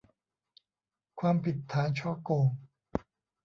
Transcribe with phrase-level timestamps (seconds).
[1.19, 2.47] ความผิดฐานฉ้อโกง